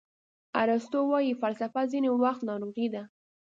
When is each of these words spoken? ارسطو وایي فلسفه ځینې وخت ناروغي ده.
ارسطو 0.61 0.99
وایي 1.11 1.33
فلسفه 1.41 1.81
ځینې 1.91 2.09
وخت 2.11 2.41
ناروغي 2.49 2.87
ده. 2.93 3.03